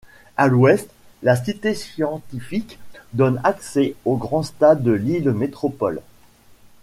À 0.35 0.47
l'ouest, 0.47 0.89
la 1.21 1.35
Cité 1.35 1.75
scientifique 1.75 2.79
donne 3.13 3.39
accès 3.43 3.93
au 4.03 4.15
Grand 4.17 4.41
Stade 4.41 4.87
Lille 4.87 5.29
Métropole. 5.29 6.01